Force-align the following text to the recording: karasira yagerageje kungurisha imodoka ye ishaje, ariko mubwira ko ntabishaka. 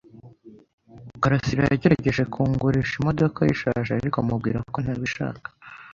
karasira 1.21 1.63
yagerageje 1.71 2.23
kungurisha 2.33 2.93
imodoka 3.01 3.39
ye 3.47 3.51
ishaje, 3.55 3.91
ariko 3.95 4.17
mubwira 4.27 4.59
ko 4.73 4.77
ntabishaka. 4.83 5.47